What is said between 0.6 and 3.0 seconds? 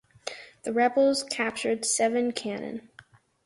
The rebels captured seven cannon.